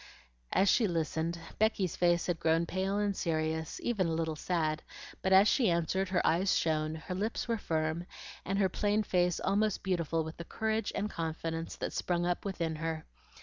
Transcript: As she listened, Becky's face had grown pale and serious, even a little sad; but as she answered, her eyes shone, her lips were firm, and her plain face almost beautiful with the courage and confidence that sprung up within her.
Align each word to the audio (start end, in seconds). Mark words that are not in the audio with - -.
As 0.51 0.67
she 0.67 0.87
listened, 0.87 1.37
Becky's 1.59 1.95
face 1.95 2.25
had 2.25 2.39
grown 2.39 2.65
pale 2.65 2.97
and 2.97 3.15
serious, 3.15 3.79
even 3.83 4.07
a 4.07 4.13
little 4.13 4.35
sad; 4.35 4.81
but 5.21 5.31
as 5.31 5.47
she 5.47 5.69
answered, 5.69 6.09
her 6.09 6.25
eyes 6.25 6.57
shone, 6.57 6.95
her 6.95 7.13
lips 7.13 7.47
were 7.47 7.59
firm, 7.59 8.07
and 8.43 8.57
her 8.57 8.67
plain 8.67 9.03
face 9.03 9.39
almost 9.39 9.83
beautiful 9.83 10.23
with 10.23 10.37
the 10.37 10.43
courage 10.43 10.91
and 10.95 11.11
confidence 11.11 11.75
that 11.75 11.93
sprung 11.93 12.25
up 12.25 12.45
within 12.45 12.77
her. 12.77 13.05